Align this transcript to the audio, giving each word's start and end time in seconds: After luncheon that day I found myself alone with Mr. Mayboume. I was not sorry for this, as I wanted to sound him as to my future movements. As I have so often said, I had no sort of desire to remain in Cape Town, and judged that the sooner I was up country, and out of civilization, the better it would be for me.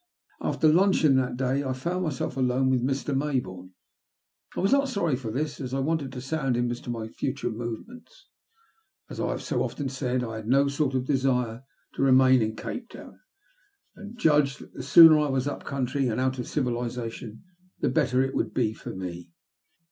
After 0.41 0.67
luncheon 0.67 1.15
that 1.17 1.37
day 1.37 1.63
I 1.63 1.73
found 1.73 2.05
myself 2.05 2.35
alone 2.35 2.71
with 2.71 2.81
Mr. 2.81 3.15
Mayboume. 3.15 3.73
I 4.55 4.59
was 4.59 4.71
not 4.71 4.89
sorry 4.89 5.15
for 5.15 5.29
this, 5.29 5.61
as 5.61 5.75
I 5.75 5.79
wanted 5.79 6.11
to 6.13 6.21
sound 6.21 6.57
him 6.57 6.71
as 6.71 6.81
to 6.81 6.89
my 6.89 7.07
future 7.07 7.51
movements. 7.51 8.27
As 9.11 9.19
I 9.19 9.29
have 9.29 9.43
so 9.43 9.61
often 9.61 9.89
said, 9.89 10.23
I 10.23 10.37
had 10.37 10.47
no 10.47 10.67
sort 10.69 10.95
of 10.95 11.05
desire 11.05 11.65
to 11.93 12.01
remain 12.01 12.41
in 12.41 12.55
Cape 12.55 12.89
Town, 12.89 13.19
and 13.95 14.17
judged 14.17 14.61
that 14.61 14.73
the 14.73 14.81
sooner 14.81 15.19
I 15.19 15.29
was 15.29 15.47
up 15.47 15.65
country, 15.65 16.07
and 16.07 16.19
out 16.19 16.39
of 16.39 16.47
civilization, 16.47 17.43
the 17.79 17.89
better 17.89 18.23
it 18.23 18.33
would 18.33 18.55
be 18.55 18.73
for 18.73 18.95
me. 18.95 19.29